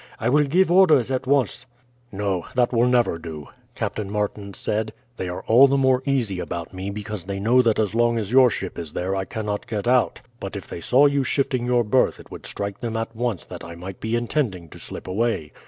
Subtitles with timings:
[0.19, 1.67] "I will give orders at once."
[2.11, 4.93] "No, that will never do," Captain Martin said.
[5.17, 8.31] "They are all the more easy about me because they know that as long as
[8.31, 11.83] your ship is there I cannot get out, but if they saw you shifting your
[11.83, 15.51] berth it would strike them at once that I might be intending to slip away.